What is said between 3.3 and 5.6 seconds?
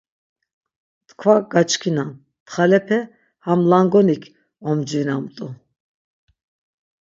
ham langonik omcvinamt̆u.